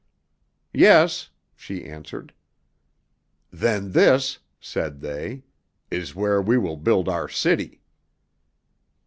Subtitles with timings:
[0.73, 2.33] "Yes," she answered.
[3.51, 5.43] "Then this," said they,
[5.91, 7.81] "is where we will build our city."